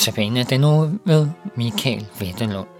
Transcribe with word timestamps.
Tabene 0.00 0.40
er 0.40 0.58
nu 0.58 0.98
ved 1.04 1.28
Michael 1.56 2.06
Vetterlund. 2.20 2.79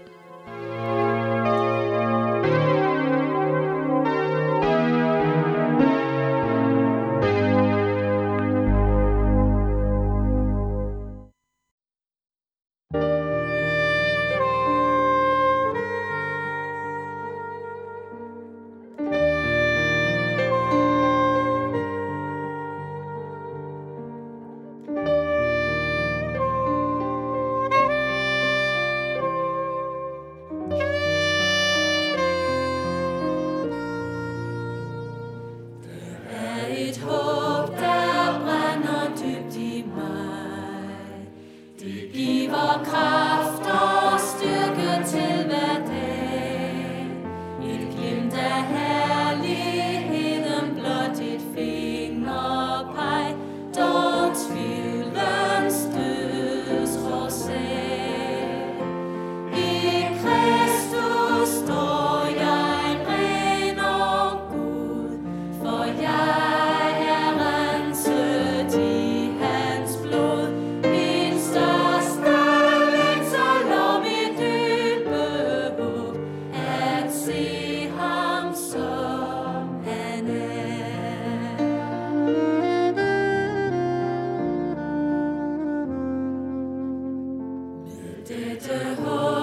Lord. 88.83 89.40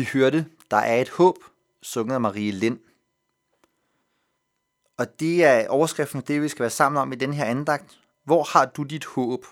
Vi 0.00 0.08
hørte, 0.12 0.46
der 0.70 0.76
er 0.76 1.00
et 1.00 1.08
håb, 1.08 1.36
sunget 1.82 2.14
af 2.14 2.20
Marie 2.20 2.50
Lind. 2.50 2.80
Og 4.96 5.20
det 5.20 5.44
er 5.44 5.68
overskriften 5.68 6.20
for 6.20 6.26
det, 6.26 6.42
vi 6.42 6.48
skal 6.48 6.62
være 6.62 6.70
sammen 6.70 7.02
om 7.02 7.12
i 7.12 7.16
den 7.16 7.32
her 7.32 7.44
andagt. 7.44 8.00
Hvor 8.24 8.42
har 8.42 8.64
du 8.64 8.82
dit 8.82 9.04
håb? 9.04 9.46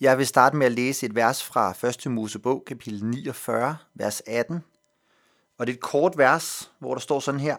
Jeg 0.00 0.18
vil 0.18 0.26
starte 0.26 0.56
med 0.56 0.66
at 0.66 0.72
læse 0.72 1.06
et 1.06 1.14
vers 1.14 1.44
fra 1.44 1.88
1. 2.06 2.12
Mosebog, 2.12 2.64
kapitel 2.66 3.04
49, 3.04 3.76
vers 3.94 4.22
18. 4.26 4.64
Og 5.58 5.66
det 5.66 5.72
er 5.72 5.76
et 5.76 5.82
kort 5.82 6.18
vers, 6.18 6.72
hvor 6.78 6.94
der 6.94 7.00
står 7.00 7.20
sådan 7.20 7.40
her. 7.40 7.56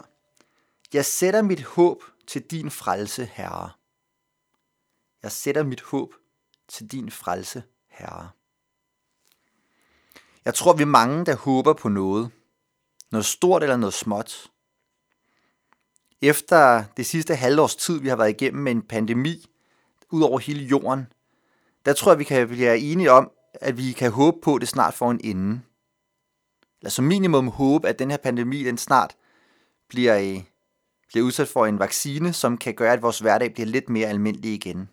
Jeg 0.94 1.06
sætter 1.06 1.42
mit 1.42 1.64
håb 1.64 2.04
til 2.28 2.42
din 2.42 2.72
frelse, 2.72 3.26
Herre. 3.26 3.70
Jeg 5.24 5.32
sætter 5.32 5.64
mit 5.64 5.82
håb 5.82 6.14
til 6.68 6.92
din 6.92 7.12
frelse, 7.12 7.64
Herre. 7.88 8.30
Jeg 10.46 10.54
tror, 10.54 10.74
vi 10.74 10.82
er 10.82 10.88
mange, 10.88 11.26
der 11.26 11.36
håber 11.36 11.74
på 11.74 11.90
noget. 11.90 12.32
Noget 13.12 13.26
stort 13.26 13.64
eller 13.64 13.78
noget 13.78 13.94
småt. 13.94 14.52
Efter 16.22 16.84
det 16.98 17.06
sidste 17.06 17.36
halvårs 17.36 17.76
tid, 17.76 18.00
vi 18.00 18.08
har 18.08 18.16
været 18.16 18.30
igennem 18.30 18.64
med 18.64 18.72
en 18.72 18.82
pandemi 18.82 19.46
ud 20.12 20.22
over 20.22 20.40
hele 20.40 20.66
jorden, 20.66 21.08
der 21.86 21.94
tror 21.94 22.12
jeg, 22.12 22.20
vi 22.20 22.24
kan 22.24 22.48
blive 22.48 22.78
enige 22.78 23.12
om, 23.12 23.32
at 23.54 23.78
vi 23.78 23.92
kan 23.92 24.12
håbe 24.12 24.38
på, 24.42 24.56
at 24.56 24.62
det 24.62 24.70
snart 24.70 24.94
får 24.94 25.12
en 25.12 25.22
ende. 25.24 25.62
Eller 26.82 26.90
som 26.90 27.06
minimum 27.06 27.48
håbe, 27.48 27.88
at 27.88 28.00
den 28.00 28.12
her 28.12 28.18
pandemi 28.18 28.64
den 28.64 28.78
snart 28.78 29.16
bliver, 29.90 30.18
øh, 30.18 30.44
bliver 31.08 31.26
udsat 31.26 31.48
for 31.48 31.66
en 31.66 31.80
vaccine, 31.80 32.34
som 32.34 32.58
kan 32.58 32.74
gøre, 32.74 32.94
at 32.94 33.02
vores 33.02 33.20
hverdag 33.20 33.54
bliver 33.54 33.68
lidt 33.68 33.90
mere 33.90 34.08
almindelig 34.08 34.54
igen. 34.54 34.90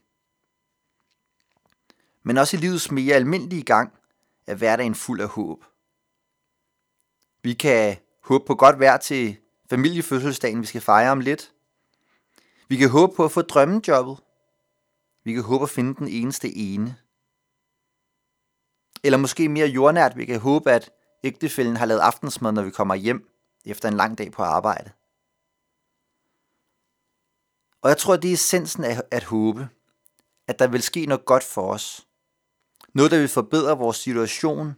Men 2.23 2.39
også 2.39 2.57
i 2.57 2.61
livets 2.61 2.91
mere 2.91 3.15
almindelige 3.15 3.63
gang, 3.63 3.93
er 4.51 4.55
hverdagen 4.55 4.95
fuld 4.95 5.21
af 5.21 5.29
håb. 5.29 5.65
Vi 7.43 7.55
kan 7.55 7.97
håbe 8.25 8.45
på 8.47 8.55
godt 8.55 8.81
vejr 8.81 8.97
til 8.97 9.37
familiefødselsdagen, 9.71 10.61
vi 10.61 10.67
skal 10.67 10.81
fejre 10.81 11.13
om 11.13 11.21
lidt. 11.21 11.53
Vi 12.69 12.77
kan 12.77 12.91
håbe 12.91 13.17
på 13.17 13.25
at 13.25 13.33
få 13.33 13.43
drømmejobbet. 13.43 14.25
Vi 15.25 15.33
kan 15.33 15.43
håbe 15.43 15.63
at 15.63 15.71
finde 15.71 15.95
den 15.95 16.09
eneste 16.09 16.49
ene. 16.57 16.97
Eller 19.05 19.19
måske 19.19 19.49
mere 19.49 19.67
jordnært, 19.67 20.17
vi 20.17 20.25
kan 20.25 20.41
håbe, 20.41 20.71
at 20.71 20.91
ægtefælden 21.25 21.77
har 21.77 21.87
lavet 21.87 22.01
aftensmad, 22.01 22.53
når 22.53 22.63
vi 22.63 22.71
kommer 22.71 22.95
hjem 22.95 23.29
efter 23.65 23.89
en 23.89 23.97
lang 23.97 24.19
dag 24.19 24.33
på 24.33 24.43
arbejde. 24.43 24.91
Og 27.83 27.89
jeg 27.89 27.99
tror, 27.99 28.17
det 28.17 28.29
er 28.29 28.35
essensen 28.35 28.85
af 28.85 29.03
at 29.11 29.25
håbe, 29.25 29.69
at 30.49 30.59
der 30.59 30.67
vil 30.67 30.83
ske 30.83 31.07
noget 31.07 31.25
godt 31.25 31.45
for 31.45 31.73
os. 31.73 32.07
Noget, 32.95 33.11
der 33.11 33.19
vil 33.19 33.29
forbedre 33.29 33.79
vores 33.79 33.97
situation. 33.97 34.75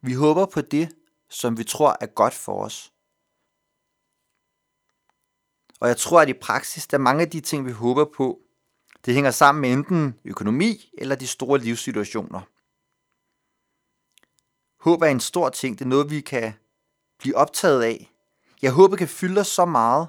Vi 0.00 0.12
håber 0.12 0.46
på 0.46 0.60
det, 0.60 0.88
som 1.28 1.58
vi 1.58 1.64
tror 1.64 1.96
er 2.00 2.06
godt 2.06 2.34
for 2.34 2.64
os. 2.64 2.92
Og 5.80 5.88
jeg 5.88 5.96
tror, 5.96 6.20
at 6.20 6.28
i 6.28 6.32
praksis, 6.32 6.86
der 6.86 6.98
mange 6.98 7.22
af 7.22 7.30
de 7.30 7.40
ting, 7.40 7.66
vi 7.66 7.72
håber 7.72 8.04
på, 8.16 8.40
det 9.04 9.14
hænger 9.14 9.30
sammen 9.30 9.62
med 9.62 9.72
enten 9.72 10.14
økonomi 10.24 10.90
eller 10.98 11.16
de 11.16 11.26
store 11.26 11.58
livssituationer. 11.58 12.40
Håb 14.82 15.02
er 15.02 15.06
en 15.06 15.20
stor 15.20 15.48
ting. 15.48 15.78
Det 15.78 15.84
er 15.84 15.88
noget, 15.88 16.10
vi 16.10 16.20
kan 16.20 16.52
blive 17.18 17.36
optaget 17.36 17.82
af. 17.82 18.12
Jeg 18.62 18.72
håber 18.72 18.96
kan 18.96 19.08
fylde 19.08 19.40
os 19.40 19.46
så 19.48 19.64
meget, 19.64 20.08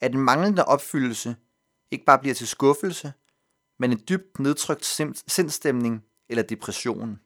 at 0.00 0.12
den 0.12 0.20
manglende 0.20 0.64
opfyldelse 0.64 1.36
ikke 1.90 2.04
bare 2.04 2.18
bliver 2.18 2.34
til 2.34 2.48
skuffelse, 2.48 3.12
men 3.78 3.92
en 3.92 4.02
dybt 4.08 4.38
nedtrykt 4.38 4.84
sindstemning 5.28 6.04
eller 6.28 6.42
depression. 6.42 7.20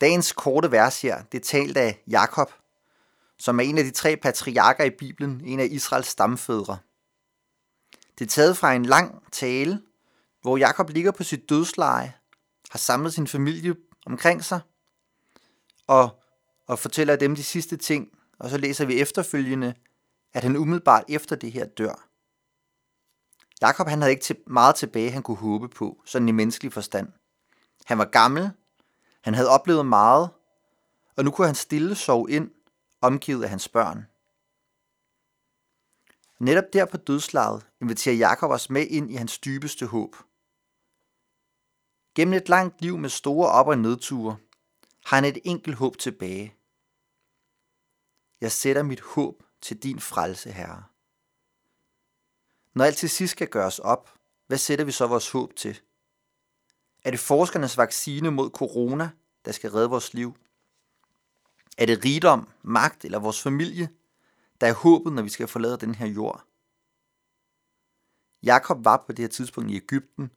Dagens 0.00 0.32
korte 0.32 0.70
vers 0.70 1.02
her, 1.02 1.22
det 1.22 1.40
er 1.40 1.44
talt 1.44 1.76
af 1.76 2.02
Jakob, 2.06 2.52
som 3.38 3.60
er 3.60 3.64
en 3.64 3.78
af 3.78 3.84
de 3.84 3.90
tre 3.90 4.16
patriarker 4.16 4.84
i 4.84 4.90
Bibelen, 4.90 5.42
en 5.44 5.60
af 5.60 5.68
Israels 5.70 6.08
stamfædre. 6.08 6.78
Det 8.18 8.24
er 8.24 8.28
taget 8.28 8.56
fra 8.56 8.74
en 8.74 8.86
lang 8.86 9.32
tale, 9.32 9.82
hvor 10.42 10.56
Jakob 10.56 10.90
ligger 10.90 11.10
på 11.10 11.22
sit 11.22 11.48
dødsleje, 11.48 12.14
har 12.70 12.78
samlet 12.78 13.14
sin 13.14 13.26
familie 13.26 13.76
omkring 14.06 14.44
sig, 14.44 14.60
og, 15.86 16.22
og 16.66 16.78
fortæller 16.78 17.16
dem 17.16 17.34
de 17.36 17.44
sidste 17.44 17.76
ting, 17.76 18.08
og 18.38 18.50
så 18.50 18.58
læser 18.58 18.84
vi 18.84 19.00
efterfølgende, 19.00 19.74
at 20.34 20.42
han 20.42 20.56
umiddelbart 20.56 21.04
efter 21.08 21.36
det 21.36 21.52
her 21.52 21.66
dør. 21.66 22.05
Jakob 23.60 23.88
han 23.88 24.00
havde 24.00 24.10
ikke 24.10 24.22
til, 24.22 24.36
meget 24.46 24.74
tilbage, 24.74 25.10
han 25.10 25.22
kunne 25.22 25.36
håbe 25.36 25.68
på, 25.68 26.02
sådan 26.04 26.28
i 26.28 26.32
menneskelig 26.32 26.72
forstand. 26.72 27.12
Han 27.84 27.98
var 27.98 28.04
gammel, 28.04 28.50
han 29.22 29.34
havde 29.34 29.48
oplevet 29.48 29.86
meget, 29.86 30.30
og 31.16 31.24
nu 31.24 31.30
kunne 31.30 31.46
han 31.46 31.54
stille 31.54 31.94
sove 31.94 32.30
ind, 32.30 32.50
omgivet 33.00 33.44
af 33.44 33.50
hans 33.50 33.68
børn. 33.68 34.06
Netop 36.38 36.64
der 36.72 36.84
på 36.84 36.96
dødslaget 36.96 37.66
inviterer 37.80 38.16
Jakob 38.16 38.50
os 38.50 38.70
med 38.70 38.86
ind 38.86 39.10
i 39.10 39.14
hans 39.14 39.38
dybeste 39.38 39.86
håb. 39.86 40.16
Gennem 42.14 42.34
et 42.34 42.48
langt 42.48 42.82
liv 42.82 42.98
med 42.98 43.08
store 43.08 43.50
op- 43.50 43.66
og 43.66 43.78
nedture, 43.78 44.36
har 45.04 45.16
han 45.16 45.24
et 45.24 45.38
enkelt 45.44 45.76
håb 45.76 45.98
tilbage. 45.98 46.54
Jeg 48.40 48.52
sætter 48.52 48.82
mit 48.82 49.00
håb 49.00 49.42
til 49.60 49.82
din 49.82 50.00
frelse, 50.00 50.52
Herre. 50.52 50.84
Når 52.76 52.84
alt 52.84 52.96
til 52.96 53.10
sidst 53.10 53.30
skal 53.30 53.48
gøres 53.48 53.78
op, 53.78 54.10
hvad 54.46 54.58
sætter 54.58 54.84
vi 54.84 54.92
så 54.92 55.06
vores 55.06 55.30
håb 55.30 55.56
til? 55.56 55.80
Er 57.04 57.10
det 57.10 57.20
forskernes 57.20 57.76
vaccine 57.76 58.30
mod 58.30 58.50
corona, 58.50 59.10
der 59.44 59.52
skal 59.52 59.70
redde 59.70 59.90
vores 59.90 60.14
liv? 60.14 60.36
Er 61.78 61.86
det 61.86 62.04
rigdom, 62.04 62.48
magt 62.62 63.04
eller 63.04 63.18
vores 63.18 63.42
familie, 63.42 63.88
der 64.60 64.66
er 64.66 64.72
håbet, 64.72 65.12
når 65.12 65.22
vi 65.22 65.28
skal 65.28 65.48
forlade 65.48 65.76
den 65.76 65.94
her 65.94 66.06
jord? 66.06 66.44
Jakob 68.42 68.84
var 68.84 69.04
på 69.06 69.12
det 69.12 69.22
her 69.22 69.28
tidspunkt 69.28 69.70
i 69.70 69.76
Ægypten, 69.76 70.30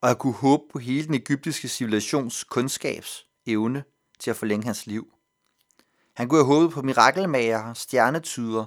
og 0.00 0.08
jeg 0.08 0.18
kunne 0.18 0.34
håbe 0.34 0.62
på 0.72 0.78
hele 0.78 1.06
den 1.06 1.14
egyptiske 1.14 1.68
civilisations 1.68 2.44
kundskabs 2.44 3.26
evne 3.46 3.84
til 4.18 4.30
at 4.30 4.36
forlænge 4.36 4.64
hans 4.64 4.86
liv. 4.86 5.14
Han 6.14 6.28
kunne 6.28 6.44
have 6.44 6.54
håbet 6.54 6.74
på 6.74 6.82
mirakelmager, 6.82 7.74
stjernetyder 7.74 8.64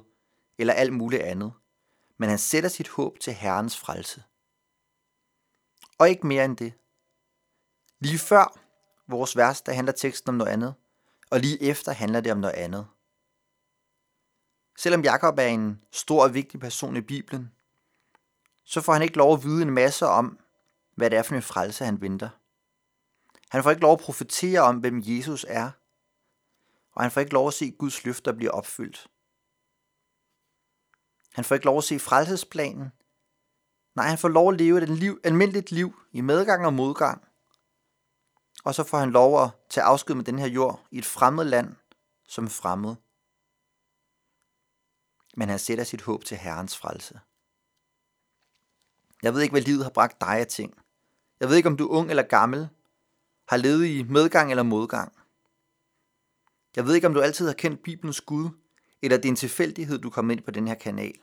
eller 0.57 0.73
alt 0.73 0.93
muligt 0.93 1.21
andet, 1.21 1.53
men 2.17 2.29
han 2.29 2.37
sætter 2.37 2.69
sit 2.69 2.89
håb 2.89 3.19
til 3.19 3.33
Herrens 3.33 3.77
frelse. 3.77 4.23
Og 5.97 6.09
ikke 6.09 6.27
mere 6.27 6.45
end 6.45 6.57
det. 6.57 6.73
Lige 7.99 8.19
før 8.19 8.59
vores 9.07 9.37
vers, 9.37 9.61
der 9.61 9.73
handler 9.73 9.93
teksten 9.93 10.29
om 10.29 10.35
noget 10.35 10.51
andet, 10.51 10.73
og 11.31 11.39
lige 11.39 11.61
efter 11.61 11.91
handler 11.91 12.21
det 12.21 12.31
om 12.31 12.37
noget 12.37 12.53
andet. 12.53 12.87
Selvom 14.77 15.03
Jakob 15.03 15.39
er 15.39 15.47
en 15.47 15.81
stor 15.91 16.23
og 16.23 16.33
vigtig 16.33 16.59
person 16.59 16.97
i 16.97 17.01
Bibelen, 17.01 17.51
så 18.63 18.81
får 18.81 18.93
han 18.93 19.01
ikke 19.01 19.17
lov 19.17 19.33
at 19.33 19.43
vide 19.43 19.61
en 19.61 19.71
masse 19.71 20.05
om, 20.05 20.39
hvad 20.95 21.09
det 21.09 21.17
er 21.17 21.23
for 21.23 21.35
en 21.35 21.41
frelse, 21.41 21.85
han 21.85 22.01
venter. 22.01 22.29
Han 23.49 23.63
får 23.63 23.69
ikke 23.69 23.81
lov 23.81 23.93
at 23.93 23.99
profetere 23.99 24.61
om, 24.61 24.77
hvem 24.77 25.01
Jesus 25.05 25.45
er, 25.49 25.71
og 26.91 27.03
han 27.03 27.11
får 27.11 27.21
ikke 27.21 27.33
lov 27.33 27.47
at 27.47 27.53
se 27.53 27.71
Guds 27.71 28.05
løfter 28.05 28.33
blive 28.33 28.51
opfyldt. 28.51 29.07
Han 31.37 31.43
får 31.43 31.55
ikke 31.55 31.65
lov 31.65 31.77
at 31.77 31.83
se 31.83 31.99
frelsesplanen. 31.99 32.91
Nej, 33.95 34.07
han 34.07 34.17
får 34.17 34.27
lov 34.27 34.49
at 34.51 34.57
leve 34.57 34.83
et 34.83 34.89
liv, 34.89 35.19
almindeligt 35.23 35.71
liv 35.71 36.01
i 36.11 36.21
medgang 36.21 36.65
og 36.65 36.73
modgang. 36.73 37.27
Og 38.63 38.75
så 38.75 38.83
får 38.83 38.97
han 38.97 39.11
lov 39.11 39.43
at 39.43 39.49
tage 39.69 39.83
afsked 39.83 40.15
med 40.15 40.23
den 40.23 40.39
her 40.39 40.47
jord 40.47 40.87
i 40.91 40.97
et 40.97 41.05
fremmed 41.05 41.45
land 41.45 41.75
som 42.27 42.47
fremmed. 42.47 42.95
Men 45.35 45.49
han 45.49 45.59
sætter 45.59 45.83
sit 45.83 46.01
håb 46.01 46.23
til 46.23 46.37
Herrens 46.37 46.77
frelse. 46.77 47.19
Jeg 49.23 49.33
ved 49.33 49.41
ikke, 49.41 49.53
hvad 49.53 49.61
livet 49.61 49.83
har 49.83 49.91
bragt 49.91 50.21
dig 50.21 50.39
af 50.39 50.47
ting. 50.47 50.73
Jeg 51.39 51.49
ved 51.49 51.55
ikke, 51.55 51.69
om 51.69 51.77
du 51.77 51.87
er 51.87 51.91
ung 51.91 52.09
eller 52.09 52.23
gammel, 52.23 52.69
har 53.47 53.57
levet 53.57 53.85
i 53.85 54.03
medgang 54.03 54.51
eller 54.51 54.63
modgang. 54.63 55.13
Jeg 56.75 56.85
ved 56.85 56.95
ikke, 56.95 57.07
om 57.07 57.13
du 57.13 57.21
altid 57.21 57.47
har 57.47 57.53
kendt 57.53 57.83
Bibelens 57.83 58.21
Gud, 58.21 58.49
eller 59.01 59.17
det 59.17 59.25
er 59.25 59.29
en 59.29 59.35
tilfældighed, 59.35 59.99
du 59.99 60.09
kom 60.09 60.31
ind 60.31 60.43
på 60.43 60.51
den 60.51 60.67
her 60.67 60.75
kanal. 60.75 61.19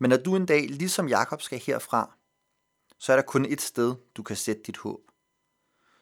Men 0.00 0.10
når 0.10 0.16
du 0.16 0.36
en 0.36 0.46
dag, 0.46 0.68
ligesom 0.68 1.08
Jakob, 1.08 1.42
skal 1.42 1.58
herfra, 1.58 2.16
så 2.98 3.12
er 3.12 3.16
der 3.16 3.22
kun 3.22 3.44
et 3.44 3.60
sted, 3.60 3.96
du 4.14 4.22
kan 4.22 4.36
sætte 4.36 4.62
dit 4.62 4.76
håb. 4.76 5.00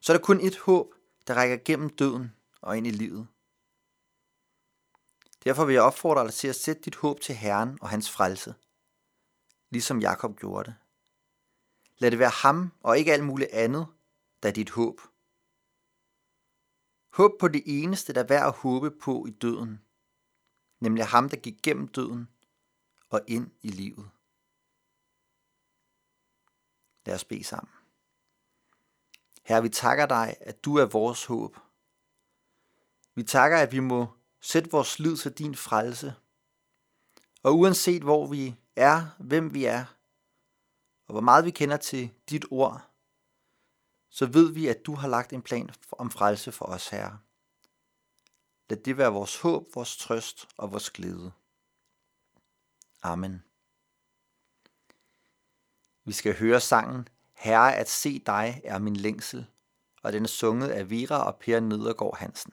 Så 0.01 0.13
er 0.13 0.17
der 0.17 0.25
kun 0.25 0.41
et 0.41 0.59
håb, 0.59 0.95
der 1.27 1.35
rækker 1.35 1.57
gennem 1.65 1.91
døden 1.91 2.33
og 2.61 2.77
ind 2.77 2.87
i 2.87 2.91
livet. 2.91 3.29
Derfor 5.45 5.65
vil 5.65 5.73
jeg 5.73 5.83
opfordre 5.83 6.25
dig 6.25 6.35
til 6.35 6.49
at 6.49 6.57
sætte 6.57 6.83
dit 6.83 6.97
håb 6.97 7.21
til 7.21 7.35
Herren 7.35 7.79
og 7.81 7.89
hans 7.89 8.11
frelse, 8.11 8.55
ligesom 9.71 10.01
Jakob 10.01 10.37
gjorde 10.37 10.71
det. 10.71 10.75
Lad 11.99 12.11
det 12.11 12.19
være 12.19 12.31
ham 12.43 12.73
og 12.81 12.99
ikke 12.99 13.13
alt 13.13 13.25
muligt 13.25 13.51
andet, 13.51 13.87
der 14.43 14.49
er 14.49 14.53
dit 14.53 14.71
håb. 14.71 15.01
Håb 17.13 17.33
på 17.41 17.49
det 17.49 17.63
eneste, 17.67 18.13
der 18.13 18.23
er 18.23 18.27
værd 18.27 18.47
at 18.47 18.53
håbe 18.53 18.91
på 18.91 19.27
i 19.27 19.31
døden, 19.31 19.85
nemlig 20.81 21.07
ham, 21.07 21.29
der 21.29 21.37
gik 21.37 21.63
gennem 21.63 21.89
døden 21.89 22.29
og 23.09 23.21
ind 23.27 23.51
i 23.63 23.69
livet. 23.69 24.11
Lad 27.07 27.15
os 27.15 27.25
bede 27.25 27.45
sammen. 27.45 27.73
Herre, 29.43 29.63
vi 29.63 29.69
takker 29.69 30.07
dig, 30.07 30.37
at 30.41 30.65
du 30.65 30.77
er 30.77 30.87
vores 30.87 31.25
håb. 31.25 31.57
Vi 33.15 33.23
takker, 33.23 33.59
at 33.59 33.73
vi 33.73 33.81
må 33.81 34.07
sætte 34.41 34.71
vores 34.71 34.99
lid 34.99 35.17
til 35.17 35.33
din 35.33 35.55
frelse. 35.55 36.15
Og 37.43 37.59
uanset 37.59 38.03
hvor 38.03 38.27
vi 38.27 38.55
er, 38.77 39.17
hvem 39.19 39.55
vi 39.55 39.65
er, 39.65 39.85
og 41.07 41.13
hvor 41.13 41.21
meget 41.21 41.45
vi 41.45 41.51
kender 41.51 41.77
til 41.77 42.11
dit 42.31 42.45
ord, 42.51 42.91
så 44.11 44.27
ved 44.27 44.53
vi, 44.53 44.67
at 44.67 44.87
du 44.87 44.95
har 44.95 45.09
lagt 45.09 45.33
en 45.33 45.43
plan 45.43 45.71
om 45.93 46.11
frelse 46.11 46.53
for 46.53 46.65
os, 46.65 46.89
Herre. 46.89 47.19
Lad 48.71 48.79
det 48.79 48.97
være 48.97 49.13
vores 49.13 49.41
håb, 49.41 49.75
vores 49.75 49.97
trøst 49.97 50.49
og 50.57 50.73
vores 50.73 50.91
glæde. 50.91 51.33
Amen. 53.03 53.45
Vi 56.05 56.13
skal 56.13 56.39
høre 56.39 56.61
sangen 56.61 57.09
Herre 57.35 57.77
at 57.77 57.89
se 57.89 58.19
dig 58.19 58.61
er 58.65 58.79
min 58.79 58.97
længsel, 58.97 59.47
og 60.03 60.13
den 60.13 60.23
er 60.23 60.29
sunget 60.29 60.69
af 60.69 60.91
Vera 60.91 61.27
og 61.27 61.39
Per 61.39 61.61
Nedergaard 61.61 62.17
Hansen. 62.17 62.53